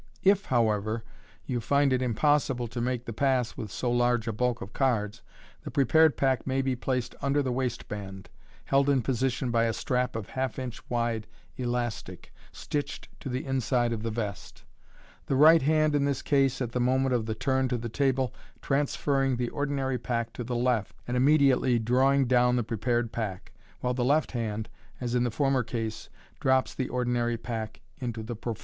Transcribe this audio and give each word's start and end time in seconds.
If, 0.23 0.45
however, 0.45 1.03
you 1.45 1.61
find 1.61 1.93
it 1.93 2.01
impossible 2.01 2.67
to 2.69 2.81
make 2.81 3.05
the 3.05 3.13
pass 3.13 3.55
with 3.55 3.71
so 3.71 3.91
large 3.91 4.27
a 4.27 4.33
bulk 4.33 4.59
of 4.59 4.73
cards, 4.73 5.21
the 5.61 5.69
prepared 5.69 6.17
pack 6.17 6.47
may 6.47 6.63
be 6.63 6.75
placed 6.75 7.13
under 7.21 7.43
the 7.43 7.51
waistband, 7.51 8.27
held 8.65 8.89
in 8.89 9.03
position 9.03 9.51
by 9.51 9.65
a 9.65 9.73
strap 9.73 10.15
of 10.15 10.29
half 10.29 10.57
inch 10.57 10.81
wide 10.89 11.27
elastic, 11.55 12.33
stitched 12.51 13.09
to 13.19 13.29
the 13.29 13.45
inside 13.45 13.93
of 13.93 14.01
the 14.01 14.09
vest 14.09 14.63
5 15.27 15.27
the 15.27 15.35
right 15.35 15.61
hand 15.61 15.93
in 15.93 16.05
this 16.05 16.23
case, 16.23 16.63
at 16.63 16.71
the 16.71 16.79
moment 16.81 17.13
of 17.13 17.27
the 17.27 17.35
turn 17.35 17.67
to 17.67 17.77
the 17.77 17.87
table, 17.87 18.33
transferring 18.59 19.35
the 19.37 19.49
ordinary 19.49 19.99
pack 19.99 20.33
to 20.33 20.43
the 20.43 20.55
left, 20.55 20.95
and 21.07 21.15
immediately 21.15 21.77
drawing 21.77 22.25
down 22.25 22.55
the 22.55 22.63
prepared 22.63 23.11
pack, 23.11 23.51
while 23.81 23.93
the 23.93 24.03
left 24.03 24.31
hand, 24.31 24.67
as 24.99 25.13
in 25.13 25.23
the 25.23 25.29
former 25.29 25.61
case, 25.61 26.09
drops 26.39 26.73
the 26.73 26.89
ordinary 26.89 27.37
pack 27.37 27.81
into 27.99 28.23
the 28.23 28.35
prqfonde. 28.35 28.57